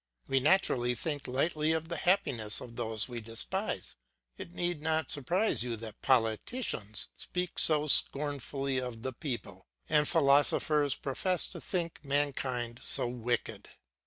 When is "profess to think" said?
10.95-12.03